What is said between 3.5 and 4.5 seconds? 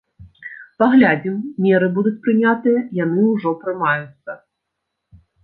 прымаюцца.